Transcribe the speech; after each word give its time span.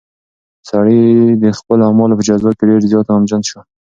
سړی 0.69 1.01
د 1.43 1.45
خپلو 1.59 1.81
اعمالو 1.87 2.17
په 2.17 2.23
جزا 2.27 2.51
کې 2.57 2.63
ډېر 2.69 2.81
زیات 2.91 3.05
غمجن 3.13 3.41
شو. 3.49 3.59